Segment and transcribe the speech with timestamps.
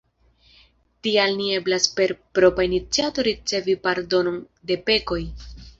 [1.07, 5.25] Tial ne eblas per propra iniciato ricevi pardonon de pekoj.